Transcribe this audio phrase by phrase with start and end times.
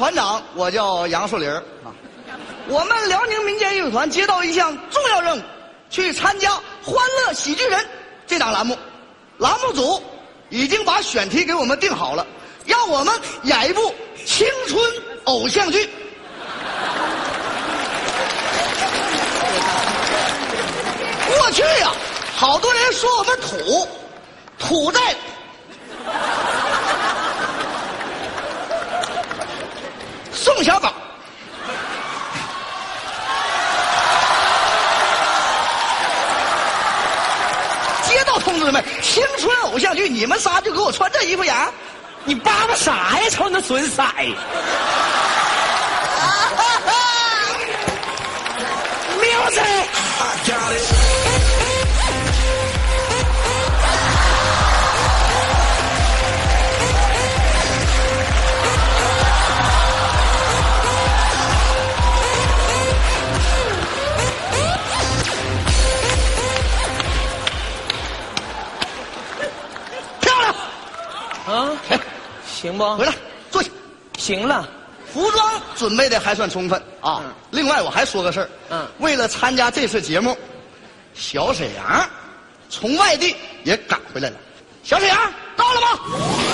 [0.00, 1.92] 团长，我叫杨树林啊。
[2.68, 5.42] 我们辽宁民间艺术团接到一项重要任务，
[5.90, 6.52] 去参加
[6.82, 6.94] 《欢
[7.26, 7.78] 乐喜剧人》
[8.26, 8.74] 这档栏目。
[9.36, 10.02] 栏目组
[10.48, 12.26] 已经把选题给我们定好了，
[12.64, 13.94] 让我们演一部
[14.24, 14.82] 青春
[15.24, 15.86] 偶像剧。
[21.28, 21.92] 过去呀、
[22.34, 23.86] 好多人说我们土，
[24.58, 25.14] 土在
[30.62, 30.92] 宋小宝。
[38.06, 38.84] 接到通知没？
[39.00, 41.56] 青春偶像剧，你们仨就给我穿这衣服演。
[42.24, 43.30] 你叭叭啥呀？
[43.30, 44.02] 瞅那损色
[49.18, 49.86] ！music。
[50.44, 50.56] 漂
[72.60, 72.96] 行不？
[72.96, 73.14] 回来
[73.50, 73.70] 坐下。
[74.18, 74.68] 行了，
[75.10, 77.22] 服装准备的还算充分啊。
[77.24, 78.48] 嗯另外，我还说个事儿。
[78.68, 80.36] 嗯为了参加这次节目，
[81.14, 82.08] 小沈阳
[82.68, 84.36] 从外地也赶回来了。
[84.82, 85.16] 小沈阳
[85.56, 86.49] 到了吗？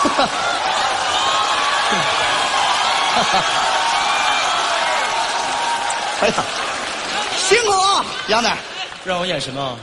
[6.22, 6.34] 哎呀，
[7.36, 8.50] 辛苦啊，杨仔。
[9.04, 9.76] 让我演什么？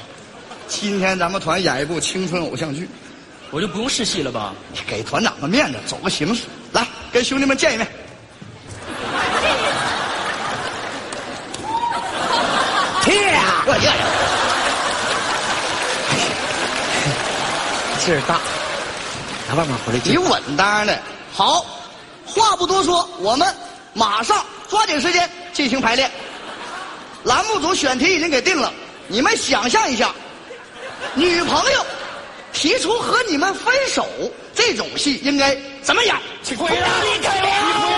[0.68, 2.88] 今天咱们团演一部青春偶像剧，
[3.52, 4.54] 我就不用试戏了吧？
[4.72, 7.88] 你给团长个面子，走个形式，来跟兄弟们见一面。
[13.02, 14.04] 天啊，哎呀呀，
[18.06, 18.40] 劲儿大，
[19.48, 21.00] 拿慢慢回来你稳当的。
[21.34, 21.66] 好，
[22.26, 23.56] 话不多说，我们
[23.94, 26.12] 马上抓紧时间进行排练。
[27.24, 28.72] 栏目组选题已经给定了，
[29.08, 30.14] 你们想象一下，
[31.14, 31.86] 女朋友
[32.52, 34.06] 提出和你们分手，
[34.54, 36.16] 这种戏应该怎么演？
[36.44, 37.94] 请回来，离开我！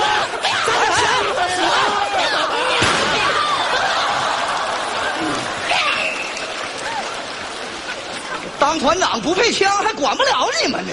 [8.60, 10.92] 当团长不配枪，还管不了你们呢。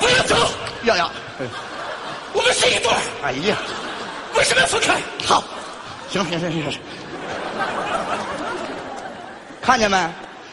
[0.00, 0.34] 不要走，
[0.84, 1.10] 呀呀，
[2.32, 3.56] 我们是一对儿，哎呀，
[4.34, 4.96] 为什么要分开？
[5.24, 5.44] 好，
[6.10, 6.80] 行行行行行，
[9.62, 9.96] 看见没？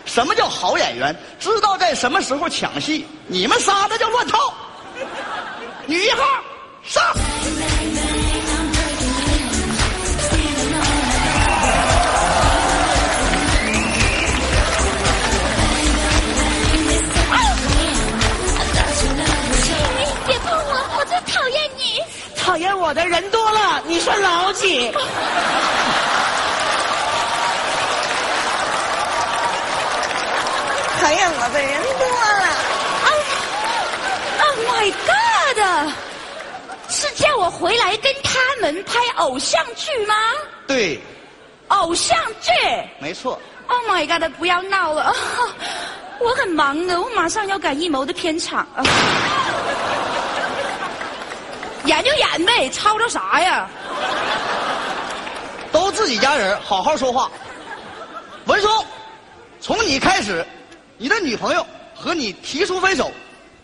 [0.05, 1.15] 什么叫好演员？
[1.37, 3.05] 知道在什么时候抢戏。
[3.27, 4.53] 你们仨那叫乱套。
[5.85, 6.23] 女一号
[6.83, 7.03] 上。
[22.87, 24.89] 我的人多了，你算老几？
[30.97, 32.47] 讨厌我的人多了。
[34.39, 35.91] Oh my God！
[36.87, 40.15] 是叫我回来跟他们拍偶像剧吗？
[40.65, 40.97] 对，
[41.67, 42.53] 偶像剧
[42.99, 43.37] 没错。
[43.67, 44.31] ！Oh my God！
[44.39, 45.13] 不要闹了，啊
[46.21, 48.59] 我很忙的，我马上要赶艺谋的片场。
[48.73, 48.81] 啊
[51.87, 53.67] 演就演呗，吵吵啥呀？
[55.71, 57.31] 都自己家人，好好说话。
[58.45, 58.85] 文松，
[59.61, 60.45] 从你开始，
[60.97, 61.65] 你的女朋友
[61.95, 63.09] 和你提出分手，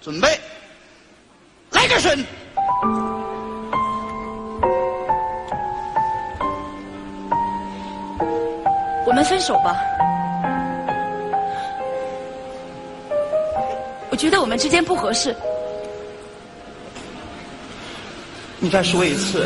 [0.01, 0.39] 准备
[1.71, 2.25] 来个身。
[9.06, 9.75] 我们分手吧。
[14.09, 15.36] 我觉得我们之间不合适。
[18.63, 19.45] 你再说一次。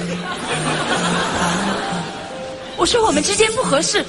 [2.76, 4.06] 我说我们之间不合适。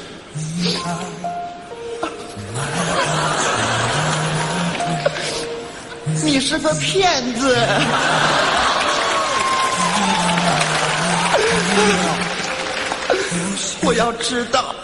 [6.23, 7.57] 你是个骗子。
[13.81, 14.75] 我要知道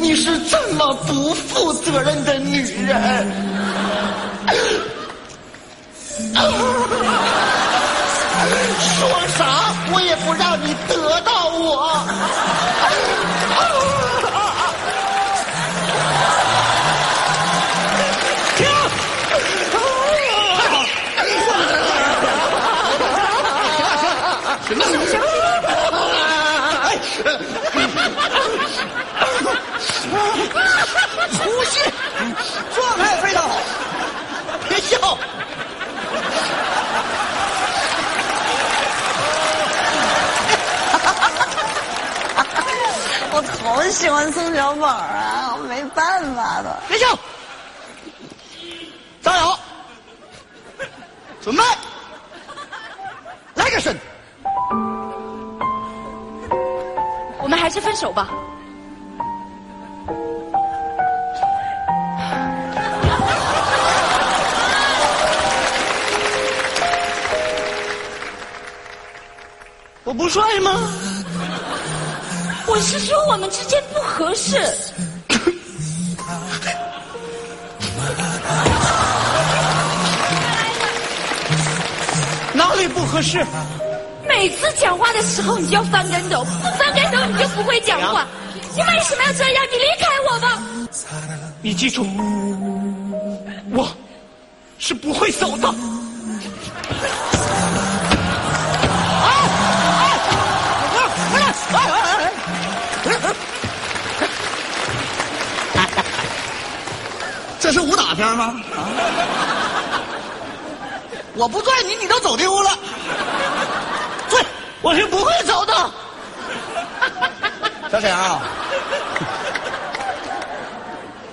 [0.00, 3.26] 你是这么不负责任的女人。
[8.98, 9.74] 说啥？
[9.92, 12.45] 我也不让你得到我。
[43.76, 46.80] 我喜欢宋小宝啊，我没办法的。
[46.88, 47.06] 别笑，
[49.20, 49.58] 加油，
[51.42, 51.62] 准备，
[53.54, 53.94] 来个身。
[57.42, 58.30] 我们还是分手吧。
[70.02, 70.70] 我不帅吗？
[72.68, 74.58] 我是说我们之间不合适。
[82.52, 83.44] 哪里不合适？
[84.26, 88.26] 每次讲话的时候你就要翻跟头，不翻跟头你就不会讲话。
[88.74, 89.64] 你为什么要这样？
[89.70, 90.62] 你离开我吧！
[91.62, 92.04] 你记住，
[93.72, 93.88] 我
[94.78, 95.72] 是不会走的。
[108.16, 108.60] 片吗？
[108.74, 108.78] 啊！
[111.34, 112.70] 我不拽你，你都走丢了。
[114.30, 114.42] 拽，
[114.80, 115.90] 我是不会走的。
[117.92, 118.40] 小沈阳，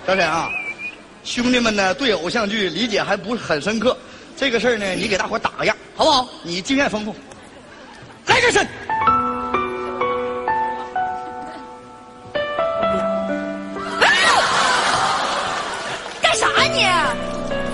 [0.06, 0.52] 小沈阳，
[1.24, 3.98] 兄弟们呢对偶像剧理解还不是很深刻，
[4.36, 6.28] 这个事儿呢你给大伙打个样，好不好？
[6.44, 7.16] 你经验丰富，
[8.26, 8.68] 来这身。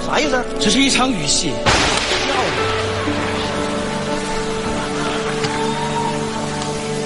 [0.09, 0.43] 啥意思？
[0.59, 1.53] 这是一场雨戏，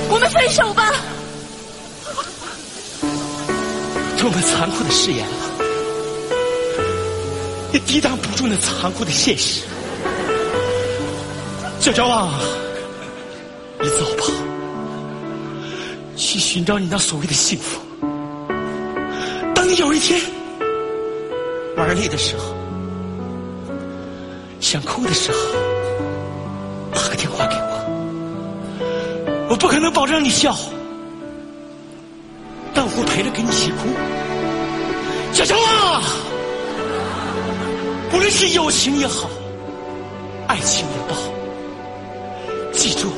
[0.09, 0.93] 我们分手吧。
[4.17, 5.35] 多么残酷的誓言啊，
[7.73, 9.63] 也抵挡不住那残酷的现实。
[11.81, 12.39] 小娇啊，
[13.81, 14.23] 你走吧，
[16.15, 17.81] 去寻找你那所谓的幸福。
[19.53, 20.21] 当你有一天
[21.75, 22.55] 玩累的时候，
[24.73, 25.37] 想哭的时候，
[26.91, 29.47] 打个电话给我。
[29.51, 30.57] 我不可能保证你笑，
[32.73, 33.87] 但我会陪着跟你一起哭。
[35.31, 36.01] 小乔啊，
[38.13, 39.29] 无论是友情也好，
[40.47, 41.13] 爱情也罢，
[42.71, 43.11] 记住，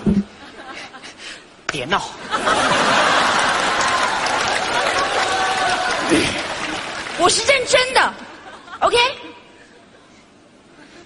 [1.66, 1.98] 别闹，
[7.18, 8.14] 我是认真的
[8.80, 8.96] ，OK？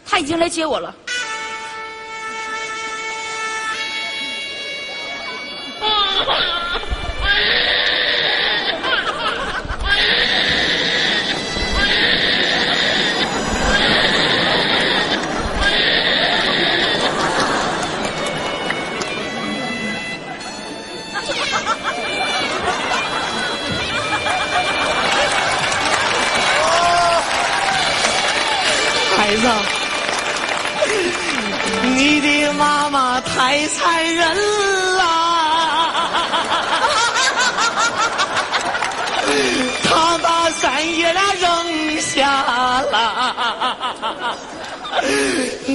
[0.07, 0.95] 他已经来接我了。
[5.81, 6.37] 孩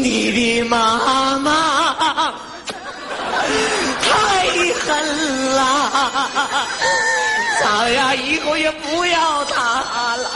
[0.01, 2.33] 你的妈妈
[4.01, 4.45] 太
[4.85, 6.29] 狠了，
[7.61, 10.29] 咱俩以后也不要她了。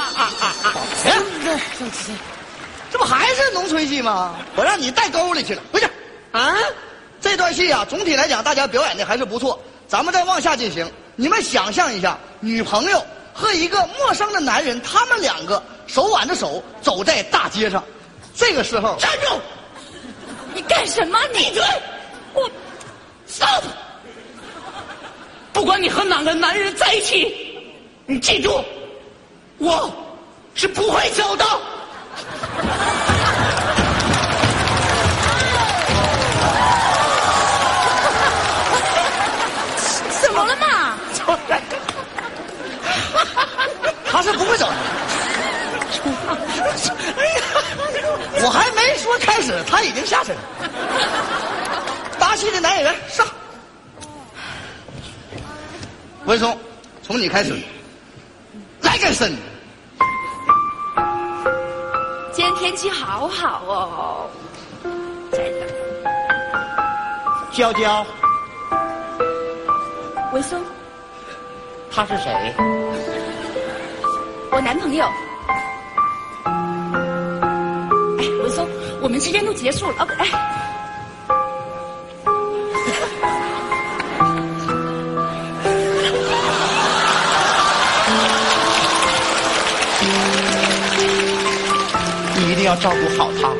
[2.91, 4.35] 这不还是农村戏吗？
[4.55, 5.87] 我让你带沟里去了，回去。
[6.31, 6.55] 啊，
[7.21, 9.59] 这段戏啊，总体来讲，大家表演的还是不错。
[9.87, 17.83] 咱们再往下进行，你们想象一下，女朋友和一个陌生的男人，他们两个手挽着手走在大街上，
[18.41, 19.39] 这个时候，站住！
[20.55, 21.19] 你干什么？
[21.31, 21.63] 你闭嘴！
[22.33, 22.49] 我
[23.27, 23.63] stop！
[25.53, 27.61] 不管你和哪个男人在一起，
[28.07, 28.59] 你记住，
[29.59, 29.93] 我
[30.55, 31.45] 是不会走的。
[40.19, 40.97] 怎么了嘛？
[44.11, 44.73] 他是不会走的。
[48.43, 50.39] 我还没说开始，他已经下去了。
[52.19, 53.25] 搭戏的男演员上，
[56.25, 56.57] 文松，
[57.03, 57.55] 从你开始，
[58.81, 59.37] 来个身。
[62.33, 64.27] 今天天气好好哦，
[65.31, 65.67] 真的。
[67.51, 68.03] 娇娇，
[70.31, 70.63] 文松，
[71.91, 72.53] 他是谁？
[74.51, 75.05] 我男朋友。
[79.21, 79.95] 时间都结束了。
[79.99, 80.27] OK，哎，
[92.35, 93.53] 你一定要照顾好他，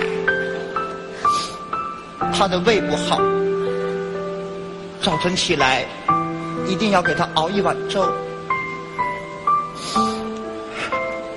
[2.33, 3.21] 他的胃不好，
[4.99, 5.85] 早晨起来
[6.67, 8.03] 一定要给他熬一碗粥。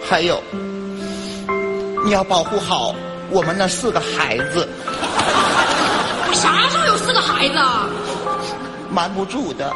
[0.08, 0.42] 还有，
[2.06, 2.94] 你要保护好
[3.30, 7.88] 我们那四个孩子，我啥时候有四个孩子啊？
[8.90, 9.72] 瞒不住的。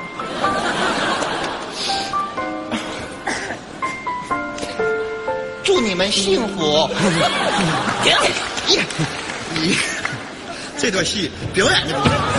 [5.65, 6.89] 祝你们幸福。
[10.79, 12.38] 这段戏表演的不错。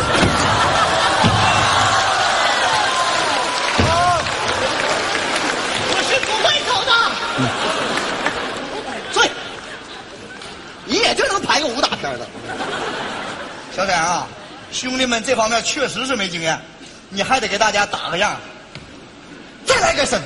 [12.01, 14.27] 小沈阳啊，
[14.71, 16.59] 兄弟们这方面确实是没经验，
[17.09, 18.35] 你还得给大家打个样。
[19.65, 20.21] 再来个身。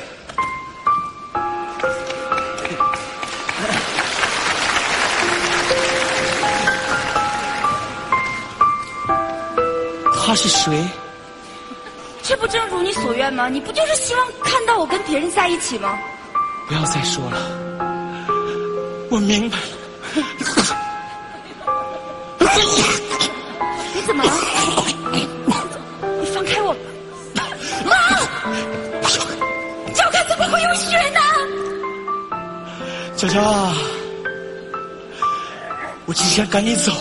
[10.25, 10.87] 他是谁？
[12.23, 13.49] 这不正如你所愿吗？
[13.49, 15.97] 你不就是希望看到我跟别人在一起吗？
[16.67, 17.37] 不要再说了，
[19.11, 19.63] 我明白了。
[24.05, 24.31] 怎么了？
[26.21, 26.75] 你放开我！
[27.85, 27.93] 妈，
[29.93, 31.19] 脚看怎么会有血呢？
[33.15, 33.73] 娇娇啊，
[36.05, 36.91] 我只想赶紧走，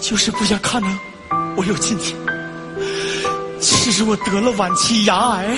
[0.00, 0.88] 就是不想看到
[1.56, 2.16] 我有今天。
[3.60, 5.44] 其实我得了晚期牙癌，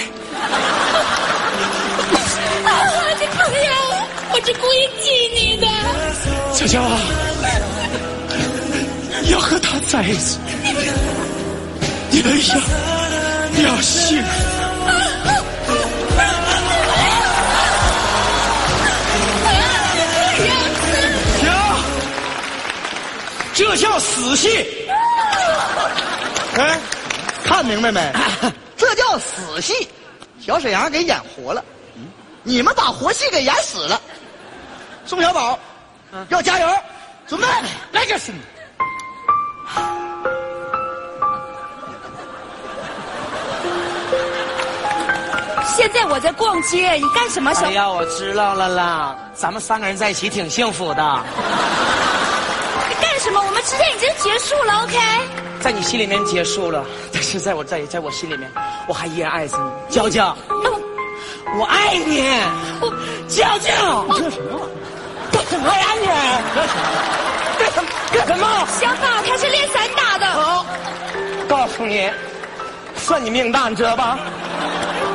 [2.64, 2.70] 啊，
[3.18, 3.70] 这朋友，
[4.32, 5.66] 我是故意气你的。
[6.54, 7.29] 娇娇啊，你
[9.30, 10.38] 要和他在一起，
[12.10, 12.56] 你们要
[13.52, 14.28] 你要幸福。
[21.38, 21.48] 停！
[23.54, 24.66] 这叫死戏。
[26.56, 26.76] 哎，
[27.44, 28.12] 看明白没？
[28.76, 29.88] 这叫死戏，
[30.44, 31.64] 小沈阳给演活了。
[32.42, 34.00] 你们把活戏给演死了。
[35.06, 35.56] 宋小宝，
[36.30, 36.68] 要加油，
[37.28, 37.46] 准备
[37.92, 38.34] 来个身。
[45.76, 47.54] 现在我在逛街，你干什么？
[47.54, 51.24] 小哎呀，我知道了啦，咱们三个人在一起挺幸福的，
[52.88, 53.40] 你干什么？
[53.40, 54.98] 我们之间已经结束了，OK？
[55.60, 58.50] 在你心里面结束了，但是在我在在我心里面，
[58.88, 60.78] 我还依然爱着你，娇娇，那我
[61.58, 62.28] 我爱你，
[62.80, 62.90] 我
[63.26, 64.60] 娇娇，这什么？
[65.32, 66.08] 干什么呀你？
[68.30, 68.66] 干什么？
[68.80, 70.26] 小宝他是练散打的。
[70.26, 70.64] 好，
[71.48, 72.08] 告诉你，
[72.94, 74.16] 算你命大，你知道吧？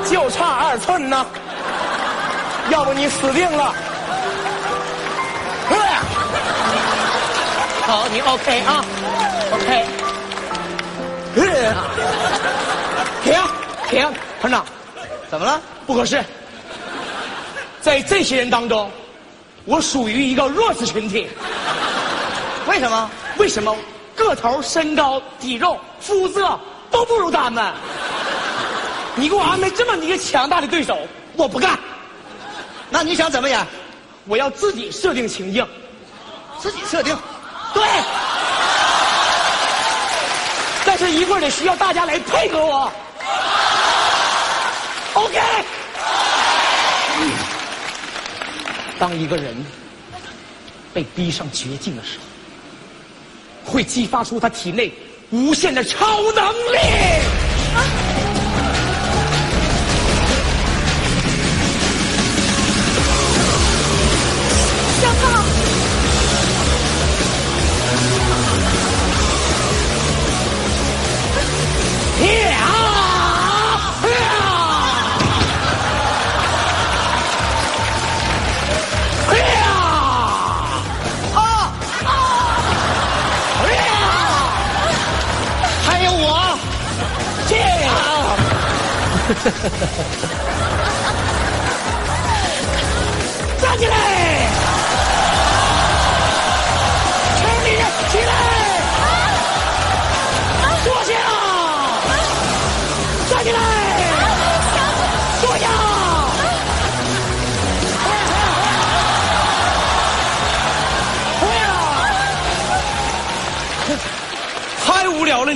[0.10, 1.26] 就差二寸呢，
[2.70, 3.74] 要不你死定了。
[5.70, 5.78] 对，
[7.88, 8.86] 好，你 OK 啊
[9.54, 9.86] ？OK。
[13.24, 13.34] 停
[13.90, 14.66] 停，团长，
[15.32, 15.62] 怎么了？
[15.88, 16.22] 不合适。
[17.80, 18.92] 在这些人当中，
[19.64, 21.30] 我属于一个弱势群体。
[22.68, 23.10] 为什么？
[23.38, 23.76] 为什么？
[24.16, 26.58] 个头、身高、体重、肤色
[26.90, 27.74] 都不如他们。
[29.14, 31.06] 你给我安排这么一个强大的对手，
[31.36, 31.78] 我不干。
[32.90, 33.66] 那你想怎么演？
[34.26, 35.68] 我要自己设定情境，
[36.60, 37.14] 自己设定。
[37.74, 37.84] 对。
[40.86, 42.92] 但是一会儿得需要大家来配合我。
[45.14, 45.42] OK。
[48.98, 49.54] 当一个人
[50.94, 52.24] 被逼上绝境的时候，
[53.66, 54.92] 会激发出他体内
[55.32, 56.78] 无限的超能力。
[57.76, 58.05] 啊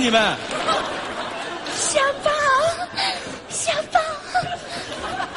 [0.00, 0.34] 你们。
[1.76, 2.30] 小宝，
[3.50, 4.00] 小宝，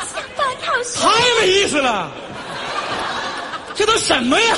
[0.05, 1.03] 小胖好帅。
[1.03, 2.09] 太没意思了，
[3.75, 4.55] 这都什么呀？